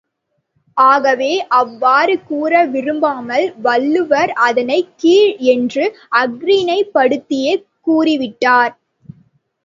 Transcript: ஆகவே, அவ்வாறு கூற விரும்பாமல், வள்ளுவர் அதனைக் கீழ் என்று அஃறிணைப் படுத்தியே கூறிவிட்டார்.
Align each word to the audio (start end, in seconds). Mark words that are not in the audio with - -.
ஆகவே, 0.77 1.29
அவ்வாறு 1.53 2.23
கூற 2.23 2.65
விரும்பாமல், 2.65 3.53
வள்ளுவர் 3.57 4.31
அதனைக் 4.45 4.89
கீழ் 4.95 5.35
என்று 5.49 5.83
அஃறிணைப் 6.15 6.91
படுத்தியே 6.93 7.53
கூறிவிட்டார். 7.87 8.73